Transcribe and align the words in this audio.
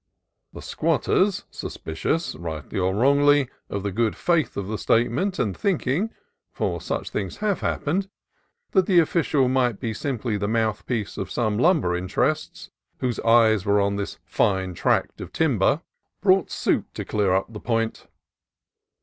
The 0.53 0.63
squatters, 0.63 1.45
suspicious, 1.51 2.35
rightly 2.35 2.79
or 2.79 2.95
wrongly, 2.95 3.49
of 3.69 3.83
the 3.83 3.91
good 3.91 4.15
faith 4.15 4.57
of 4.57 4.65
the 4.67 4.79
statement, 4.79 5.37
and 5.37 5.55
thinking 5.55 6.09
(for 6.51 6.81
such 6.81 7.11
things 7.11 7.37
have 7.37 7.59
happened) 7.59 8.09
that 8.71 8.87
the 8.87 8.97
official 8.97 9.47
might 9.47 9.79
be 9.79 9.93
simply 9.93 10.37
the 10.37 10.47
mouthpiece 10.47 11.19
of 11.19 11.29
some 11.29 11.59
lumber 11.59 11.95
"interests" 11.95 12.71
whose 12.97 13.19
eyes 13.19 13.63
were 13.63 13.79
on 13.79 13.95
this 13.95 14.17
fine 14.25 14.73
tract 14.73 15.21
of 15.21 15.31
timber, 15.31 15.83
brought 16.19 16.49
suit 16.49 16.85
272 16.95 17.05
CALIFORNIA 17.05 17.05
COAST 17.05 17.05
TRAILS 17.05 17.05
to 17.05 17.05
clear 17.05 17.33
up 17.35 17.53
the 17.53 17.59
point. 17.59 18.07